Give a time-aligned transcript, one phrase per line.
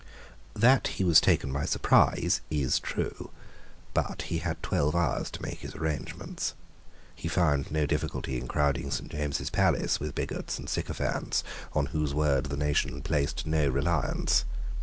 [0.55, 3.29] That he was taken by surprise is true.
[3.93, 6.55] But he had twelve hours to make his arrangements.
[7.13, 9.11] He found no difficulty in crowding St.
[9.11, 11.43] James's Palace with bigots and sycophants
[11.73, 14.43] on whose word the nation placed no reliance.